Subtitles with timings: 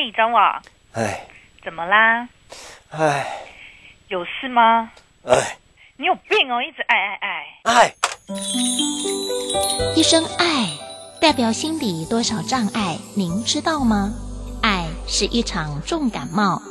[0.00, 0.62] 嘿，张网，
[0.94, 1.28] 哎
[1.62, 2.26] 怎么啦？
[2.90, 3.26] 哎
[4.08, 4.90] 有事吗？
[5.26, 5.58] 哎
[5.98, 7.46] 你有病哦，一直爱爱爱。
[7.64, 7.94] 哎，
[9.94, 10.70] 一声爱
[11.20, 14.14] 代表心里多少障碍，您知道吗？
[14.62, 16.62] 爱是一场重感冒，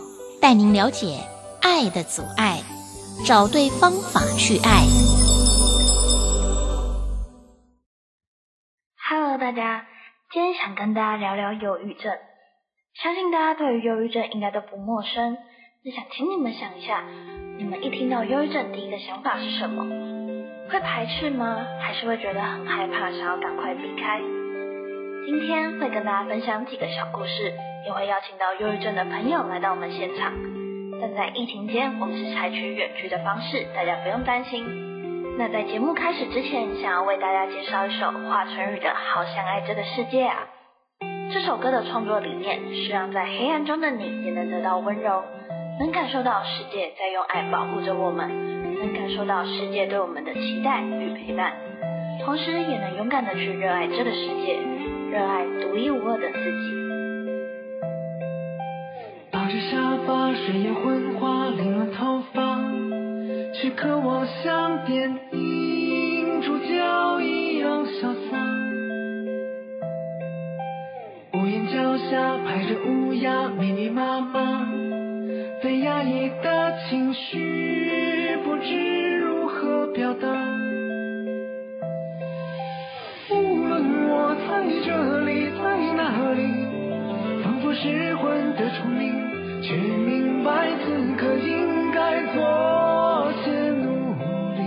[0.41, 1.19] 带您了解
[1.61, 2.63] 爱的阻碍，
[3.27, 4.87] 找对方法去爱。
[9.07, 9.85] Hello，大家，
[10.31, 12.11] 今天想跟大家聊聊忧郁症。
[12.95, 15.37] 相信大家对于忧郁症应该都不陌生。
[15.85, 17.03] 那想请你们想一下，
[17.57, 19.85] 你们一听到忧郁症，第一个想法是什么？
[20.69, 21.65] 会排斥吗？
[21.79, 24.19] 还是会觉得很害怕，想要赶快避开？
[25.25, 27.53] 今天会跟大家分享几个小故事，
[27.85, 30.33] 也会邀请到忧郁症的朋友来到我们现场。
[31.01, 34.65] 但在疫情间，我们是采取远距的方式，大家不用担心。
[35.37, 40.47] 那在节目开始之前，想要为大家介绍一首华晨宇的《好想爱这个世界》啊。
[41.31, 45.23] 这首歌的创作理念是让在黑暗中的你也能得到温柔，
[45.79, 48.27] 能感受到世界在用爱保护着我们，
[48.79, 51.53] 能感受到世界对我们的期待与陪伴，
[52.25, 54.57] 同时也能勇敢的去热爱这个世界，
[55.11, 56.79] 热爱独一无二的自己。
[59.31, 62.59] 抱着沙发，睡眼昏花，凌乱头发，
[63.53, 65.19] 却渴望像电影
[72.09, 74.67] 下排着乌鸦，密密麻麻，
[75.61, 80.27] 被压抑的情绪不知如何表达。
[83.29, 86.41] 无论我在这里，在哪里。
[87.43, 94.15] 仿佛失魂的虫鸣，却明白此刻应该做些努
[94.55, 94.59] 力。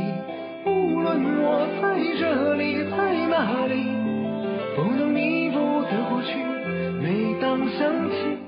[0.64, 2.81] 无论我在这里，
[7.02, 8.41] 每当想起，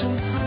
[0.00, 0.37] 能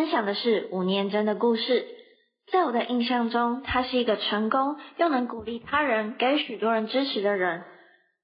[0.00, 1.84] 分享的是五念真的故事。
[2.50, 7.64] 在我的印象中，他是一个成功又能鼓励他人、给许多人支持的人。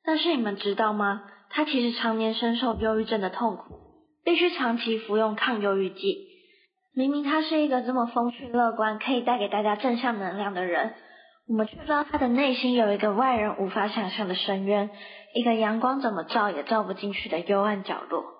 [0.03, 1.25] 但是你们知道吗？
[1.51, 3.79] 他其实常年深受忧郁症的痛苦，
[4.25, 6.17] 必须长期服用抗忧郁剂。
[6.95, 10.95] 明明他是一个这么风趣乐观，可以带给大家正向能量的人，
[11.47, 14.89] 我们却知道他的内心有一个外人无法想象的深渊，
[15.35, 18.36] 一个阳光怎么照也照不进去的幽暗角落。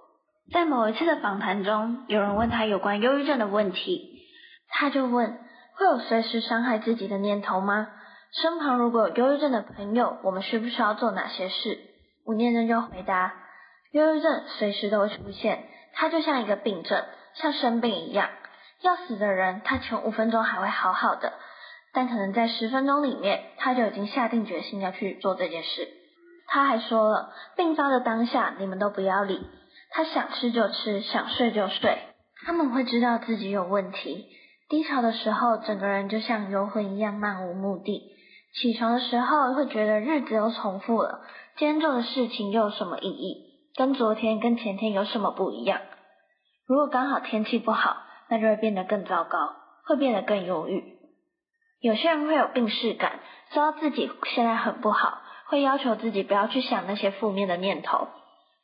[0.53, 4.23] 在某一次的访谈中，有人问他有关忧郁症的问题，
[4.69, 5.39] 他就问：
[5.75, 7.89] 会有随时伤害自己的念头吗？
[8.33, 11.79] 身旁如果有忧郁症的朋友，我们需不需要做哪些事？
[12.25, 13.35] 吴念真就回答：
[13.93, 15.65] 忧郁症随时都会出现，
[15.95, 17.05] 它就像一个病症，
[17.35, 18.31] 像生病一样。
[18.83, 21.33] 要死的人，他前五分钟还会好好的，
[21.93, 25.89] 但可能在十分钟里面，他就已经下定决心要去做这件事。
[26.47, 29.45] 他还说了，病发的当下，你们都不要理
[29.97, 31.99] 他，想吃就吃，想睡就睡。
[32.45, 34.27] 他们会知道自己有问题，
[34.69, 38.13] 低潮的时候，整个人就像游魂一样漫无目的。
[38.61, 41.23] 起床的时候会觉得日子又重复了，
[41.57, 43.37] 今天做的事情又有什么意义？
[43.75, 45.81] 跟昨天、跟前天有什么不一样？
[46.67, 47.97] 如果刚好天气不好，
[48.29, 49.39] 那就会变得更糟糕，
[49.87, 50.85] 会变得更忧郁。
[51.81, 53.21] 有些人会有病逝感，
[53.51, 58.09] 知道自己现在很不好，会要求自己不要去想那些负面的念头。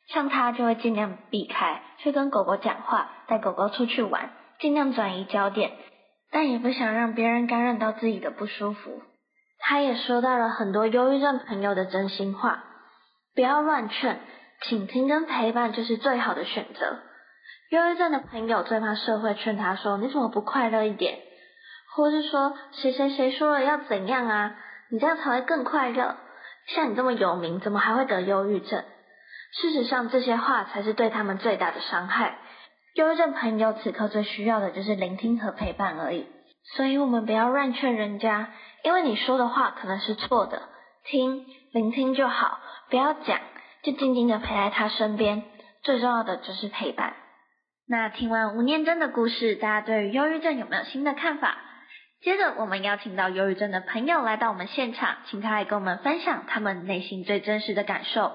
[0.07, 5.71] 像他就会尽量避开，去跟狗狗讲话，带狗狗出去玩，尽量转移焦点，
[6.31, 9.01] 但也不想让别人感染到自己的不舒服。
[9.59, 12.63] 他也说到了很多忧郁症朋友的真心话，
[13.33, 14.19] 不要乱劝，
[14.63, 16.99] 倾听跟陪伴就是最好的选择。
[17.69, 21.17] 忧郁症的朋友最怕社会劝他说：“你怎么不快乐一点？”
[21.95, 24.55] 或是说：“谁谁谁说了要怎样啊？
[24.91, 26.17] 你这样才会更快乐。
[26.67, 28.83] 像你这么有名，怎么还会得忧郁症？”
[29.61, 32.37] 事实上，这些话才是对他们最大的伤害。
[32.95, 36.27] 忧郁症朋友此刻最需要的就是聆听和陪伴而已。
[36.75, 38.49] 所以我们不要乱劝人家。
[38.83, 40.63] 因为你说的话可能是错的，
[41.05, 42.59] 听、聆听就好，
[42.89, 43.39] 不要讲，
[43.81, 45.43] 就静静的陪在他身边。
[45.83, 47.13] 最重要的就是陪伴。
[47.87, 51.57] 那听完吴念真的故事，大家对于忧郁症有没有新的看法？
[52.21, 58.31] 接着我们邀请到忧郁症的朋友来到我们现场，请他来跟我们分享他们内心最真实的感受。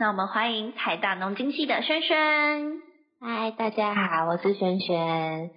[0.00, 2.80] 那我们欢迎台大农经系的轩轩。
[3.18, 5.50] 嗨，大家好，我是轩轩。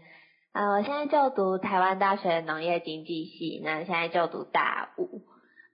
[0.54, 5.22] 呃，我现在就读台湾大学农业经济系，那现在就读大五。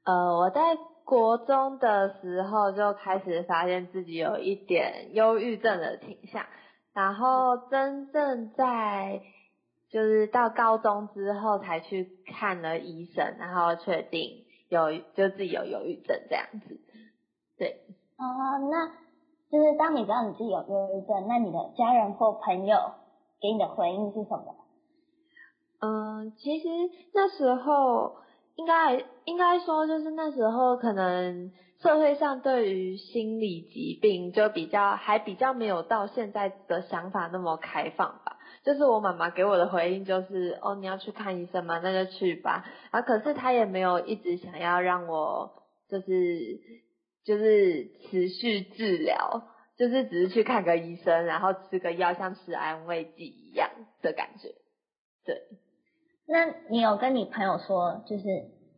[0.03, 6.45] 呃，我在国中的时候就开始发现自己有一点忧郁症的倾向，
[6.93, 9.21] 然后真正在
[9.89, 16.81] 就是到高中之后才去看了医生，然后确定有就自己有忧郁症这样子。
[17.57, 17.77] 对。
[18.17, 18.87] 哦，那
[19.51, 22.77] 就是当你知道你自己有忧郁症，那你的家人或朋友
[23.39, 24.55] 给你的回应是什么？
[25.79, 26.67] 嗯，其实
[27.13, 28.15] 那时候
[28.55, 38.37] 应该应该说，就是那时候可能社会上对于心理疾病就比较还比较没有到现在的想法那么开放吧。
[38.63, 41.79] 就是我妈妈给我的回应就是，哦，你要去看医生吗？
[41.83, 42.65] 那就去吧。
[42.89, 45.51] 啊，可是她也没有一直想要让我
[45.87, 46.59] 就是
[47.27, 49.43] 就是持续治疗，
[49.77, 53.69] 就是只是去看个医生，然后吃个药，像吃安慰剂一样
[54.01, 54.55] 的感觉，
[55.25, 55.41] 对。
[56.25, 58.23] 那你有跟你朋友说，就是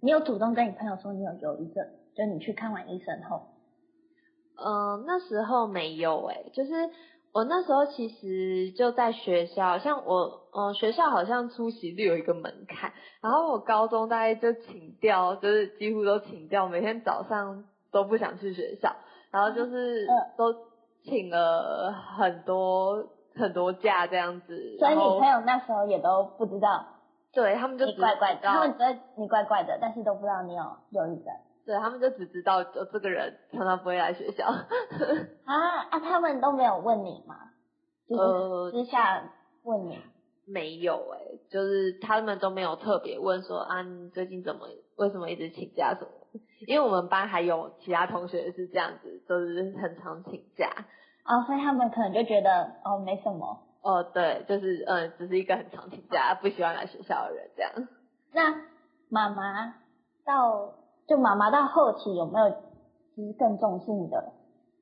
[0.01, 1.85] 你有主动跟你朋友说你有忧郁症，
[2.15, 3.49] 就你去看完医生后，
[4.57, 6.71] 嗯，那时候没有诶，就是
[7.31, 18.95] 我那时候其实就在学校，像我，嗯，学校好像出席率有一个门槛，然后我高中大概就请掉，就是几乎都请掉，每天早上都不想去学校，
[19.31, 20.53] 然后就是都
[21.03, 26.85] 请了很多很多假这样子，所以你朋友那时候也都不知道。
[27.31, 31.25] 对他们就怪怪的，他们觉得你怪怪的，但是都不知道你有忧郁症。
[31.63, 34.47] 对他们就只知道就这个人常常不会来学校。
[35.45, 35.99] 啊啊！
[35.99, 37.35] 他们都没有问你吗？
[38.09, 39.31] 就是私下
[39.61, 39.99] 问你？
[40.47, 41.19] 没有哎，
[41.51, 44.61] 就是他们都没有特别问说啊，你最近怎么
[44.95, 46.09] 为什么一直请假什么？
[46.67, 50.69] 因为我们班还有其他同学是这样子，就是很常请假。
[51.25, 53.59] 哦，所以他们可能就觉得哦没什么。
[53.81, 57.71] 哦，对，就是嗯，只是一个很常请假、不喜欢来学校的人这样。
[58.33, 58.61] 那
[59.09, 59.75] 妈妈
[60.25, 60.73] 到
[61.07, 64.33] 就妈妈到后期有没有就是更重视你的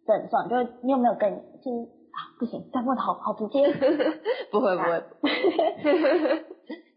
[0.05, 0.49] 症状？
[0.49, 1.29] 就是你有没有更
[1.61, 3.71] 就是啊不行，再问好好直接。
[4.51, 5.03] 不会不会。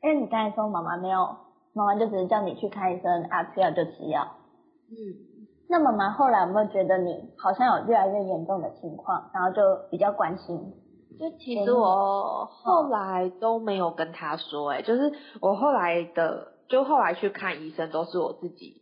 [0.02, 1.36] 因为你刚才说妈妈没有，
[1.74, 4.26] 妈妈就只是叫你去看医生，啊吃药就吃药。
[4.90, 5.46] 嗯。
[5.68, 10.72] 那妈妈后来有没有觉得你好像有越来越严重的情况，然后就比较关心？
[11.18, 18.80] 就其实我后来都没有跟他说，哎，就是我后来的，就后来去看医生都是我自己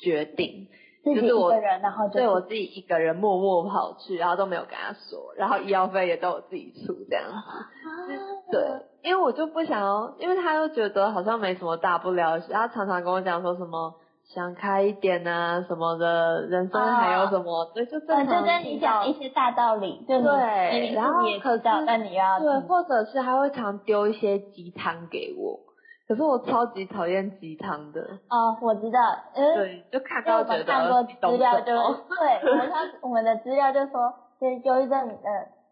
[0.00, 0.68] 决定，
[1.04, 13.94] 就是我然后对我自己一个人默默跑去，然后都没有跟他说，然后医药费也都我自己出这样子，对，因为我就不想要，因为他又觉得好像没什么大不了他常常跟我讲说什么
[14.32, 25.58] 想开一点啊什么的，人生还有什么，对，就正嗯，常就跟你讲一些大道理，就你对你然后可但你要对，或者是他会常丢一些鸡汤给我，
[26.06, 28.98] 可是我超级讨厌鸡汤的，哦，我知道，
[29.34, 35.16] 嗯，对，就看到觉得看过资料就对，我们他我们的资料就说，就是忧郁症的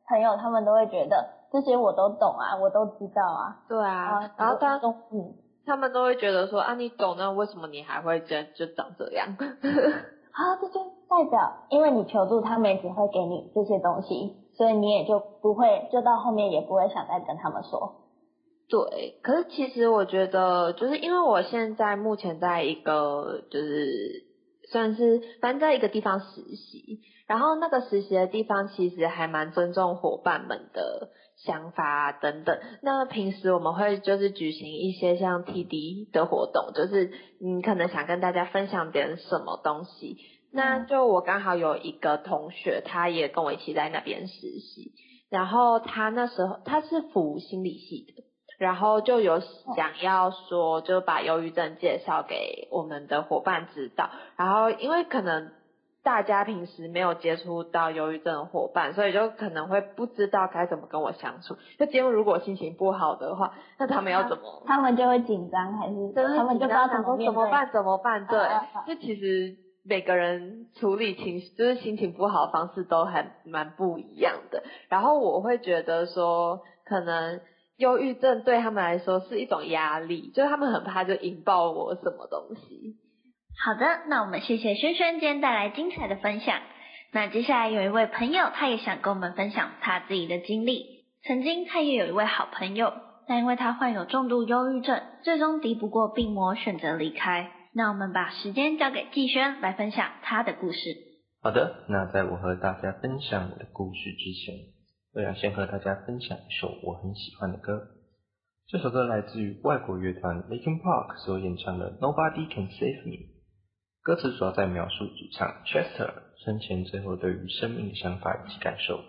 [0.08, 4.76] 朋友他们都会觉得这些我都懂啊，我都知道啊，对啊，然后他
[5.12, 5.32] 嗯，
[5.68, 9.36] 他们都会觉得说啊，你懂那为什么你还会这就长这样？
[10.32, 17.96] 啊，这就代表因为你求助，他们也只会给你这些东西，所以你也就不会，就到后面也不会想再跟他们说。
[18.68, 24.24] 对，可是其实我觉得，就是因为我现在目前在一个就是
[24.70, 31.10] 算是反正在一个地方实习，然后那个实习的地方其实还蛮尊重伙伴们的
[31.44, 32.58] 想法啊等等。
[32.82, 40.18] 那平时我们会就是举行一些像 TD 的活动，就是你可能想跟大家分享点什么东西。
[40.52, 44.92] 那就我刚好有一个同学，他也跟我一起在那边实习，
[45.30, 48.24] 然后他那时候他是辅心理系的。
[48.58, 49.38] 然后就有
[49.76, 54.10] 想要说，就把忧郁症介绍给我们的伙伴知道。
[54.36, 55.52] 然后因为可能
[56.08, 61.54] 大家平时没有接触到忧郁症的伙伴，所以就可能会不知道该怎么跟我相处。
[61.78, 64.62] 就今天如果心情不好的话，那他们要怎么？
[64.66, 67.70] 他们就会紧张，还是就是他们就不知道怎么办？
[67.70, 68.26] 怎么办？
[68.26, 68.40] 对
[68.86, 74.62] 就其实每个人处理情绪，就是心情不好的方式都还蛮不一样的。
[74.88, 77.40] 然后我会觉得说，可能。
[77.76, 82.96] 忧郁症对他们来说是一种压力，就是他们很怕就引爆我什么东西。
[83.60, 86.60] 好的，那我们谢谢轩轩今天带来精彩的分享。
[87.12, 90.84] 那接下来有一位朋友，他也想跟我们分享他自己的经历。
[91.26, 92.92] 曾经他也有一位好朋友，
[93.26, 97.50] 但因为他患有重度忧郁症，最终敌不过病魔，选择离开。
[97.74, 100.78] 那我们把时间交给季轩来分享他的故事。
[101.42, 104.54] 好的，那在我和大家分享我的故事之前，
[105.14, 107.88] 我要先和大家分享一首我很喜欢的歌。
[108.68, 113.16] 这首歌来自于外国乐团 Linkin Park 所演唱的《Nobody Can Save Me》。
[114.08, 116.10] 歌词主要在描述主唱 Chester
[116.42, 119.04] 生前最后对于生命的想法以及感受。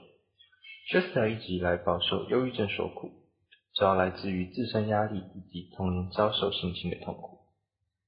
[0.91, 3.09] Chester 一直以来饱受忧郁症所苦，
[3.75, 7.37] 主要来自于自身压力以及童年遭受性侵的痛苦。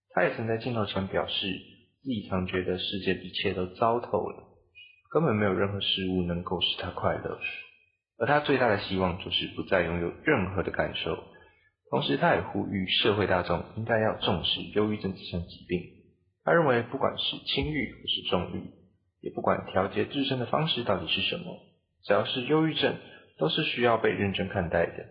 [0.10, 1.34] 他也曾在镜头前表示，
[2.04, 4.44] 自己常觉得世界一切都糟透了，
[5.14, 7.40] 根本没有任何事物能够使他快乐。
[8.18, 11.18] 而他最大的希望就是不再拥有任何的感受。
[11.90, 16.01] 同时，他也呼吁社会大众应该要重视忧郁症这项疾病。
[16.44, 18.72] 他认为，不管是轻欲还是重欲，
[19.22, 21.58] 也不管调节自身的方式到底是什么，
[22.04, 22.96] 只要是忧郁症，
[23.38, 25.06] 都是需要被认真看待的。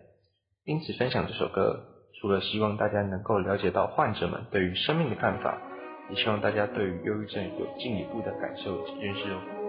[0.65, 1.85] 因此，分享这首歌，
[2.21, 5.61] 除了希望大家能够了解到患者们对于生命的看法，
[6.11, 9.60] 也希望大家对于忧郁症有进一步的感受及认识哦。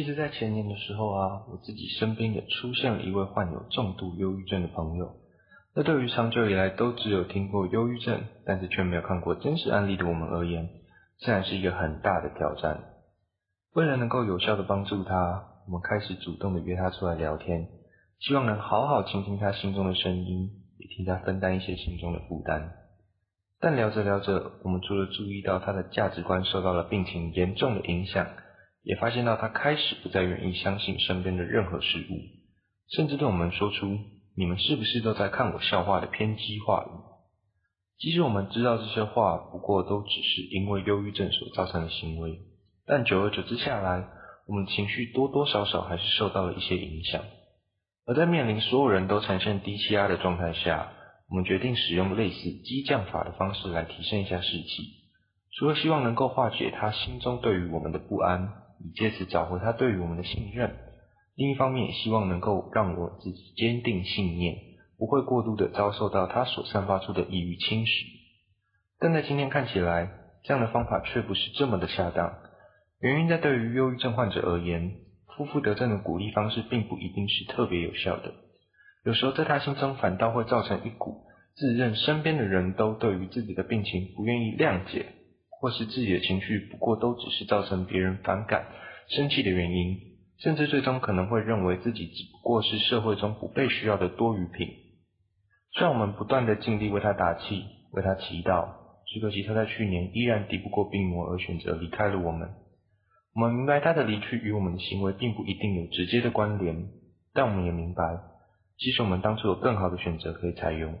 [0.00, 5.16] 其实，在前年的时候啊，我自己身边也出现了一位患有重度忧郁症的朋友。
[5.76, 10.70] 那对于长久以来都只有听过忧郁症，但是却没有看过真实案例的我们而言，
[11.18, 12.80] 自然是一个很大的挑战。
[13.74, 17.68] 为了能够有效的帮助他，我们开始主动的约他出来聊天，
[18.20, 20.48] 希望能好好倾听他心中的声音，
[20.78, 22.72] 也替他分担一些心中的负担。
[23.60, 28.26] 但聊着聊着，我们除了注意到他的价值观受到了病情严重的影响，
[28.82, 32.16] 也发现到他开始不再愿意相信身边的任何事物，
[32.88, 33.98] 甚至对我们说出
[34.36, 36.90] “你们是不是都在看我笑话”的偏激话语。
[37.98, 42.38] 即使我们知道这些话不过都只是因为忧郁症所造成的行为，
[42.86, 44.08] 但久而久之下来，
[44.46, 47.22] 我们情绪多多少少还是受到了一些影响。
[48.06, 50.90] 而在面临所有人都呈现低气压的状态下，
[51.28, 54.82] 我们决定使用类似激将法的方式来提升一下士气，
[55.52, 58.48] 除了希望能够化解他心中对于我们的不安，
[58.82, 60.74] 以借此找回他对于我们的信任。
[61.36, 64.56] 另一方面，也希望能够让我自己坚定信念，
[64.98, 68.06] 不会过度的遭受到他所散发出的抑郁侵蚀。
[68.98, 70.10] 但在今天看起来，
[70.44, 72.38] 这样的方法却不是这么的恰当。
[73.00, 74.92] 原因在对于忧郁症患者而言，
[75.36, 78.34] 负负得正的鼓励方式并不一定是特别有效的。
[79.06, 85.06] 有时候在他心中反倒会造成一股自认身边的人都对于自己的病情不愿意谅解，
[85.60, 88.64] 或是自己的情绪不过都只是造成别人反感、
[89.08, 89.98] 生气的原因，
[90.38, 94.68] 甚至最终可能会认为自己只不过是社会中不被需要的多余品。
[95.74, 98.68] 虽然我们不断的尽力为他打气、为他祈祷，
[99.06, 102.48] 只可惜他在去年依然敌不过病魔而选择离开了我们。
[103.34, 106.88] 我们明白他的离去与我们的行为并不一定有直接的关联，
[107.34, 108.02] 但我们也明白，
[108.78, 110.98] 其实我们当初有更好的选择可以采用。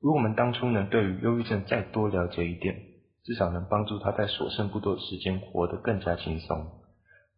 [0.00, 2.76] 如果我们当初能对于忧郁症再多了解一点，
[3.24, 6.66] 至少能帮助他在所剩不多的时间活得更加轻松。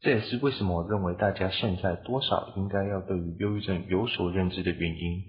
[0.01, 5.23] 这也是为什么我认为大家现在多少应该要对于忧郁症有所认知的原因。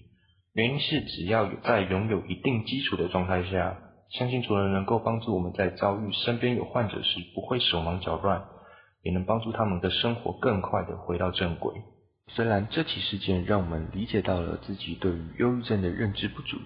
[0.54, 3.78] 原因是只要有在拥有一定基础的状态下，
[4.10, 8.44] 相信除了能够帮助我们在遭遇身边有患者时不会手忙脚乱，
[9.02, 11.74] 也能帮助他们的生活更快的回到正轨。
[12.30, 16.58] 虽然这起事件让我们理解到了自己对于忧郁症的认知不足，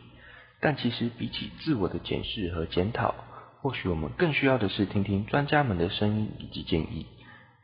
[0.62, 3.14] 但其实比起自我的检视和检讨，
[3.62, 7.06] 或许我们更需要的是听听专家们的声音以及建议。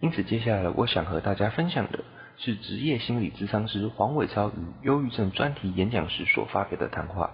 [0.02, 2.04] 因此，接下来我想和大家分享的
[2.38, 7.32] 是职业心理咨商师黄伟超与忧郁症专题演讲时所发表的谈话，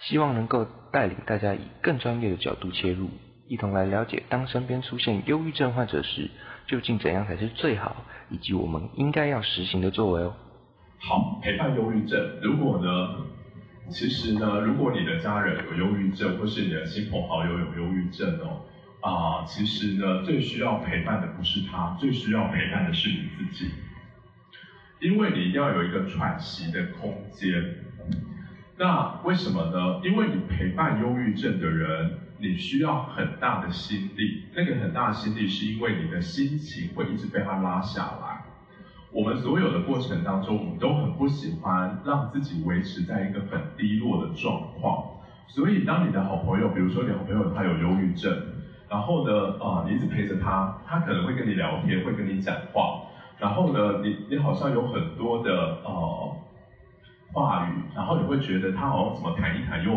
[0.00, 3.08] 希望能够带领大家以更专业的角度切入，
[3.46, 6.30] 一同来了解当身边出现忧郁症患者时，
[6.66, 7.96] 究竟怎样才是最好，
[8.28, 10.34] 以及我们应该要实行的作为哦。
[10.98, 12.20] 好，陪伴忧郁症。
[12.42, 12.88] 如果呢，
[13.90, 18.62] 其实呢，如果你的家人有忧郁症，或是你的亲朋好友有忧郁症哦，
[19.00, 23.70] 啊、其实呢，最需要陪伴的不是他，最需要陪伴的是你自己，
[25.00, 27.76] 因为你一定要有一个喘息的空间。
[28.78, 30.00] 那为什么呢？
[30.04, 38.39] 因为你陪伴忧郁症的人，你需要很大的心力，那个很大的心力是因为你的心情会一直被他拉下来。
[39.12, 45.04] 我们所有的过程当中，我们都很不喜欢让自己维持在一个很低落的状况。
[45.48, 48.32] 所以，当你的好朋友，比如说你好朋友他有忧郁症，
[48.88, 53.00] 然后呢，啊、你一直陪着他，他可能会跟你聊天，会跟你讲话，
[53.36, 56.36] 然后呢，你你好像有很多的呃
[57.32, 59.90] 话语，然后你会觉得他好像怎么谈一谈又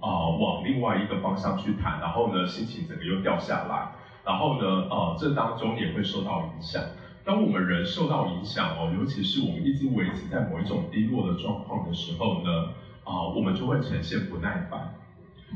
[0.00, 3.92] 啊、往另外一个方向去谈，然后呢，心情整个又掉下来，
[4.24, 6.82] 然后呢，呃，这当中也会受到影响。
[7.26, 12.66] 当我们人受到影响哦，尤其是我们一直维持在某一种低落的状况的时候呢，
[13.02, 14.94] 啊、我们就会呈现不耐烦。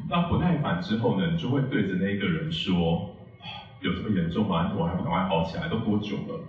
[0.09, 3.09] 那不耐烦之后呢，你就会对着那个人说
[3.83, 4.73] ：“有这么严重吗？
[4.77, 5.69] 我还不赶快好起来？
[5.69, 6.41] 都多久了？”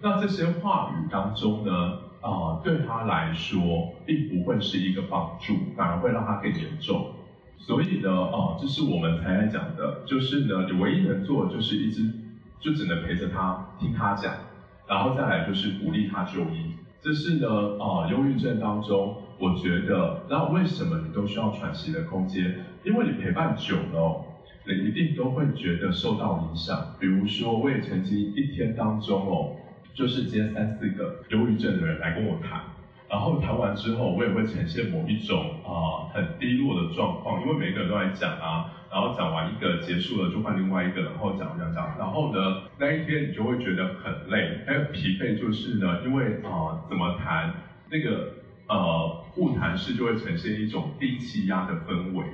[0.00, 7.12] 那这些话语当中呢，啊、对他来说并不会是一个帮助，反而会让他更严重。
[7.58, 12.10] 所以呢，哦，这是我们才来讲的，就是呢，你唯一能做的就是一直
[12.58, 14.32] 就只能陪着他，听他讲，
[14.90, 16.74] 然后再来就是鼓励他就医。
[17.00, 17.46] 这是呢，
[17.78, 22.56] 啊，忧郁症当中，我觉得，那为什么你都需要喘息的空间？
[22.82, 24.24] 因为你陪伴久了，
[24.66, 26.96] 你一定都会觉得受到影响。
[26.98, 29.56] 比如说，我也曾经一天当中哦，
[29.94, 32.60] 就是接三四个忧郁症的人来跟我谈。
[33.10, 47.52] 然后谈完之后，我也会呈现某一种啊很低落的状况，因为每个人都在讲啊，然后讲完一个结束了就换另外一个，然后讲讲讲，然后呢那一天你就会觉得很累，还有疲惫，就是呢，因为啊怎么谈
[47.90, 48.32] 那个
[48.68, 52.24] 呃物谈式就会呈现一种低气压的氛围，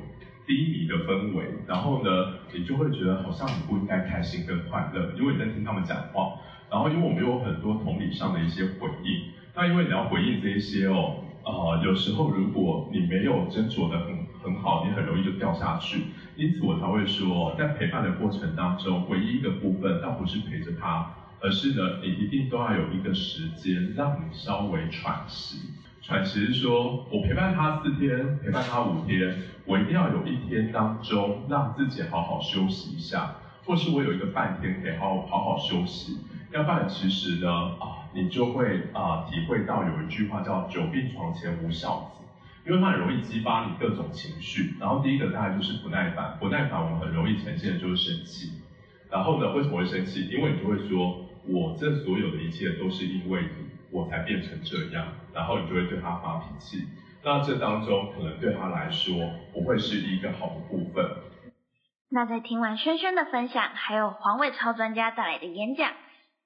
[0.47, 6.39] 低迷的氛围，然后呢你就会觉得好像你不应该开心跟快乐，因为你在听他们讲话，
[6.71, 9.35] 然后因为我们有很多同理上的一些回应。
[9.57, 16.03] 那因为你要回应这一些哦，啊，有时候如果你没有斟酌的很很好，你很容易就掉下去。
[16.37, 25.71] 因此我才会说，在陪伴的过程当中，唯一一个部分倒不是陪着他，而是呢，你一定都要有一个时间让你稍微喘息。
[26.03, 36.19] 喘息是说我陪伴他四天，陪伴他五天，我一定要有一天当中让自己好好休息一下，或是我有一个半天可以好好好休息。
[36.53, 38.05] 要不然其实呢，啊。
[38.17, 42.25] 你就会啊体会到有一句话叫“久病床前无孝子”，
[42.67, 44.75] 因为它很容易激发你各种情绪。
[44.81, 48.53] 然后第一个大概就是不耐烦，不耐烦我们很容易呈现的就是生气。
[49.11, 50.29] 然后呢，为什么会生气？
[50.29, 55.07] 因为你就会说，我这所有的一切都是因为你，我才变成这样。
[55.35, 56.89] 然后你就会对他发脾气。
[57.23, 61.05] 那这当中可能对他来说不会是一个好的部分。
[62.09, 65.91] 那在听完轩轩的分享，还有黄伟超专家带来的演讲。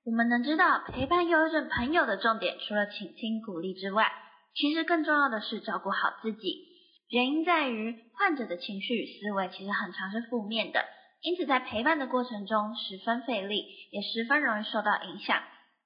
[0.02, 4.10] 我们能知道陪伴忧郁症朋友的重点，除了倾听鼓励之外，
[4.54, 6.68] 其实更重要的是照顾好自己。
[7.10, 10.82] 原因在于患者的情绪与思维其实很常是负面的，
[11.20, 15.42] 因此在陪伴的过程中十分费力，也十分容易受到影响。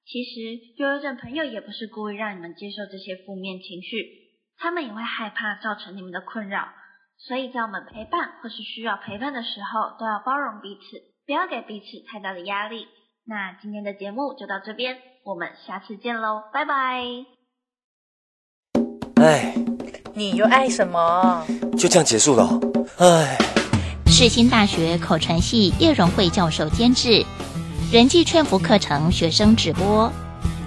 [0.06, 4.06] 其实忧郁症朋友也不是故意让你们接受这些负面情绪，
[4.58, 6.68] 他们也会害怕造成你们的困扰。
[7.18, 12.86] 所以在我们陪伴或是需要陪伴的时候，都要包容彼此，不要给彼此太大的压力。
[13.26, 17.02] 那今天的节目就到这边，我们下次见喽，拜拜。
[19.16, 19.54] 哎，
[20.12, 21.46] 你又爱什么？
[21.78, 22.60] 就这样结束了。
[22.98, 23.38] 哎，
[24.08, 27.24] 世新大学口传系叶荣惠教授监制，
[27.90, 30.12] 人际劝服课程学生直播，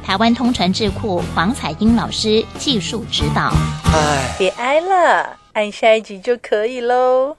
[0.04, 3.52] 台湾通传智库黄彩英老师技术指导。
[3.94, 7.38] 哎，别挨了，按下一集就可以喽。